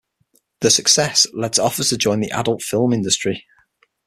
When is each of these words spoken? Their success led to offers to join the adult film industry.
Their 0.61 0.71
success 0.71 1.27
led 1.31 1.53
to 1.53 1.63
offers 1.63 1.89
to 1.89 1.97
join 1.97 2.21
the 2.21 2.31
adult 2.31 2.63
film 2.63 2.91
industry. 2.91 3.45